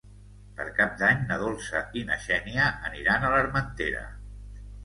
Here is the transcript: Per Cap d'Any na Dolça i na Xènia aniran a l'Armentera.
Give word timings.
Per 0.59 0.63
Cap 0.77 0.95
d'Any 1.01 1.19
na 1.31 1.37
Dolça 1.43 1.81
i 2.01 2.03
na 2.09 2.17
Xènia 2.25 2.73
aniran 2.91 3.29
a 3.29 3.31
l'Armentera. 3.35 4.05